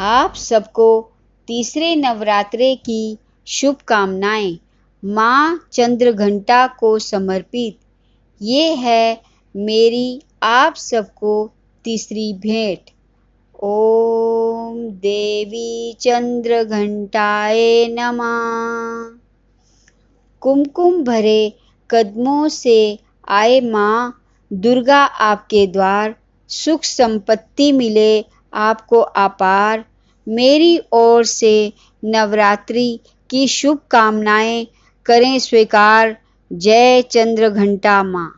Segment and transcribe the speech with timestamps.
[0.00, 1.10] आप सबको
[1.46, 4.58] तीसरे नवरात्रे की शुभकामनाएँ।
[5.04, 7.78] माँ चंद्र घंटा को समर्पित।
[8.42, 9.20] ये है
[9.56, 11.50] मेरी आप सबको
[11.84, 12.90] तीसरी भेंट।
[13.64, 19.18] ओम देवी चंद्र घंटाए नमः।
[20.40, 21.52] कुमकुम भरे
[21.90, 22.98] कदमों से
[23.28, 24.22] आए माँ,
[24.52, 26.14] दुर्गा आपके द्वार
[26.48, 29.84] सुख संपत्ति मिले आपको अपार
[30.26, 31.52] मेरी ओर से
[32.02, 32.88] नवरात्रि
[33.30, 34.66] की शुभकामनाएँ
[35.06, 36.16] करें स्वीकार।
[36.50, 38.30] जय चंद्र घंटा माँ।